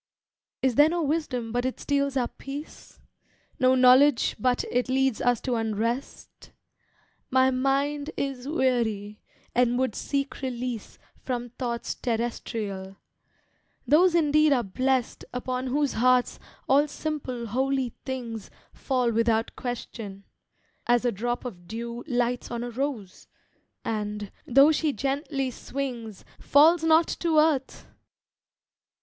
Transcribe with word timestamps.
Is 0.63 0.73
there 0.73 0.89
no 0.89 1.03
wisdom 1.03 1.51
but 1.51 1.63
it 1.63 1.79
steals 1.79 2.17
our 2.17 2.27
peace? 2.27 2.99
No 3.59 3.75
knowledge 3.75 4.35
but 4.39 4.63
it 4.71 4.89
leads 4.89 5.21
us 5.21 5.39
to 5.41 5.53
unrest? 5.53 6.49
My 7.29 7.51
mind 7.51 8.09
is 8.17 8.47
weary, 8.47 9.21
and 9.53 9.77
would 9.77 9.93
seek 9.93 10.41
release 10.41 10.97
From 11.19 11.49
thoughts 11.51 11.93
terrestrial; 11.93 12.97
those 13.85 14.15
indeed 14.15 14.51
are 14.53 14.63
blessed 14.63 15.23
Upon 15.33 15.67
whose 15.67 15.93
hearts 15.93 16.39
all 16.67 16.87
simple 16.87 17.45
holy 17.45 17.89
things 18.03 18.49
Fall 18.73 19.11
without 19.11 19.55
question, 19.55 20.23
as 20.87 21.05
a 21.05 21.11
drop 21.11 21.45
of 21.45 21.67
dew 21.67 22.03
Lights 22.07 22.49
on 22.49 22.63
a 22.63 22.71
rose, 22.71 23.27
and, 23.85 24.31
though 24.47 24.71
she 24.71 24.93
gently 24.93 25.51
swings, 25.51 26.25
Falls 26.39 26.83
not 26.83 27.07
to 27.19 27.37
earth! 27.37 27.85